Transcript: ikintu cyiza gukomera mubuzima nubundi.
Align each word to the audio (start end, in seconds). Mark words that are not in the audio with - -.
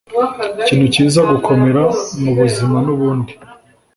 ikintu 0.61 0.85
cyiza 0.93 1.19
gukomera 1.31 1.83
mubuzima 2.21 2.77
nubundi. 2.85 3.33